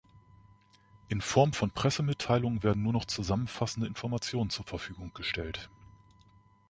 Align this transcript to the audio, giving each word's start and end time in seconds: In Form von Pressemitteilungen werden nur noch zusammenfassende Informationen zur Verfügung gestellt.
In 1.09 1.21
Form 1.21 1.53
von 1.53 1.69
Pressemitteilungen 1.69 2.63
werden 2.63 2.81
nur 2.81 2.91
noch 2.91 3.05
zusammenfassende 3.05 3.85
Informationen 3.85 4.49
zur 4.49 4.65
Verfügung 4.65 5.13
gestellt. 5.13 5.69